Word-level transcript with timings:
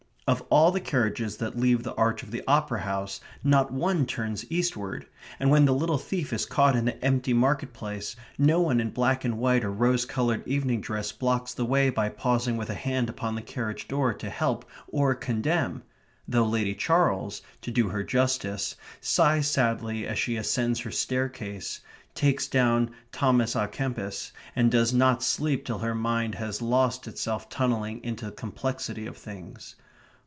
Of 0.27 0.43
all 0.49 0.71
the 0.71 0.79
carriages 0.79 1.35
that 1.37 1.57
leave 1.57 1.83
the 1.83 1.93
arch 1.95 2.23
of 2.23 2.31
the 2.31 2.41
Opera 2.47 2.83
House, 2.83 3.19
not 3.43 3.69
one 3.69 4.05
turns 4.05 4.49
eastward, 4.49 5.05
and 5.41 5.49
when 5.49 5.65
the 5.65 5.73
little 5.73 5.97
thief 5.97 6.31
is 6.31 6.45
caught 6.45 6.73
in 6.73 6.85
the 6.85 7.03
empty 7.03 7.33
market 7.33 7.73
place 7.73 8.15
no 8.37 8.61
one 8.61 8.79
in 8.79 8.91
black 8.91 9.25
and 9.25 9.37
white 9.37 9.65
or 9.65 9.71
rose 9.73 10.05
coloured 10.05 10.47
evening 10.47 10.79
dress 10.79 11.11
blocks 11.11 11.53
the 11.53 11.65
way 11.65 11.89
by 11.89 12.07
pausing 12.07 12.55
with 12.55 12.69
a 12.69 12.73
hand 12.75 13.09
upon 13.09 13.35
the 13.35 13.41
carriage 13.41 13.89
door 13.89 14.13
to 14.13 14.29
help 14.29 14.63
or 14.87 15.13
condemn 15.15 15.83
though 16.25 16.45
Lady 16.47 16.75
Charles, 16.75 17.41
to 17.61 17.69
do 17.69 17.89
her 17.89 18.01
justice, 18.01 18.77
sighs 19.01 19.49
sadly 19.51 20.07
as 20.07 20.17
she 20.17 20.37
ascends 20.37 20.79
her 20.79 20.91
staircase, 20.91 21.81
takes 22.15 22.47
down 22.47 22.91
Thomas 23.11 23.53
a 23.57 23.67
Kempis, 23.67 24.31
and 24.55 24.71
does 24.71 24.93
not 24.93 25.23
sleep 25.23 25.65
till 25.65 25.79
her 25.79 25.95
mind 25.95 26.35
has 26.35 26.61
lost 26.61 27.05
itself 27.05 27.49
tunnelling 27.49 28.01
into 28.01 28.23
the 28.23 28.31
complexity 28.31 29.05
of 29.05 29.17
things. 29.17 29.75